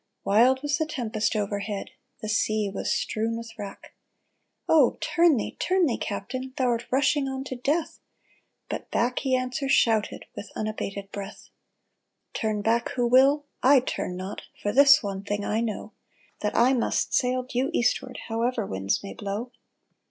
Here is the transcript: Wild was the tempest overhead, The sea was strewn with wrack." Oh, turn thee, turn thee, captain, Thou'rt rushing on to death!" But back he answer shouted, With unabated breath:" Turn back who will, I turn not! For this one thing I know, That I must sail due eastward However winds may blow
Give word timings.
Wild 0.23 0.63
was 0.63 0.79
the 0.79 0.87
tempest 0.87 1.35
overhead, 1.35 1.91
The 2.23 2.27
sea 2.27 2.71
was 2.73 2.91
strewn 2.91 3.37
with 3.37 3.51
wrack." 3.59 3.93
Oh, 4.67 4.97
turn 4.99 5.37
thee, 5.37 5.55
turn 5.59 5.85
thee, 5.85 5.99
captain, 5.99 6.53
Thou'rt 6.57 6.87
rushing 6.89 7.27
on 7.27 7.43
to 7.43 7.55
death!" 7.55 7.99
But 8.67 8.89
back 8.89 9.19
he 9.19 9.35
answer 9.35 9.69
shouted, 9.69 10.25
With 10.35 10.49
unabated 10.55 11.11
breath:" 11.11 11.51
Turn 12.33 12.63
back 12.63 12.89
who 12.93 13.05
will, 13.05 13.45
I 13.61 13.79
turn 13.79 14.15
not! 14.17 14.41
For 14.63 14.73
this 14.73 15.03
one 15.03 15.23
thing 15.23 15.45
I 15.45 15.61
know, 15.61 15.93
That 16.39 16.57
I 16.57 16.73
must 16.73 17.13
sail 17.13 17.43
due 17.43 17.69
eastward 17.71 18.21
However 18.27 18.65
winds 18.65 19.03
may 19.03 19.13
blow 19.13 19.51